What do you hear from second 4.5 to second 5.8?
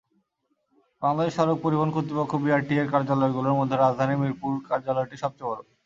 কার্যালয়টি সবচেয়ে বড়।